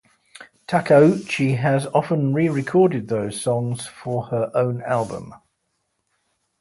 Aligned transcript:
Takeuchi 0.67 1.57
has 1.59 1.85
often 1.93 2.33
re-recorded 2.33 3.07
those 3.07 3.39
songs 3.39 3.85
for 3.85 4.23
her 4.29 4.49
own 4.55 4.81
album. 4.81 5.31